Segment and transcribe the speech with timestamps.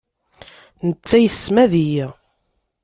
[0.87, 2.05] Netta yessmad-iyi.